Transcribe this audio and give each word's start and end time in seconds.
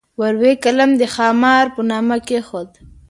ور 0.19 0.33
وې 0.41 0.51
قلم 0.63 0.91
د 0.97 1.03
خامار 1.15 1.65
په 1.75 1.81
نامه 1.91 2.17
کېښود. 2.27 2.69